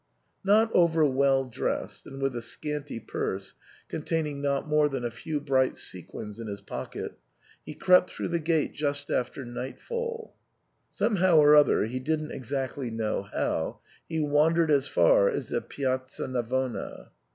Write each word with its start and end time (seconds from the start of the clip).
Not 0.43 0.71
over 0.73 1.05
well 1.05 1.45
dressed, 1.45 2.07
and 2.07 2.19
with 2.19 2.35
a 2.35 2.41
scanty 2.41 2.99
purse 2.99 3.53
con 3.87 4.01
taining 4.01 4.37
not 4.37 4.67
more 4.67 4.89
than 4.89 5.05
a 5.05 5.11
few 5.11 5.39
bright 5.39 5.77
sequins 5.77 6.39
* 6.39 6.39
in 6.39 6.47
his 6.47 6.59
pocket, 6.61 7.19
he 7.63 7.75
crept 7.75 8.09
through 8.09 8.29
the 8.29 8.39
gate 8.39 8.73
just 8.73 9.11
after 9.11 9.45
nightfall. 9.45 10.33
Somehow 10.91 11.37
or 11.37 11.53
other, 11.55 11.85
he 11.85 11.99
didn't 11.99 12.31
exactly 12.31 12.89
know 12.89 13.27
how, 13.31 13.81
he 14.09 14.19
wandered 14.19 14.71
as 14.71 14.87
far 14.87 15.29
as 15.29 15.49
the 15.49 15.61
Piazza 15.61 16.27
Navona. 16.27 17.09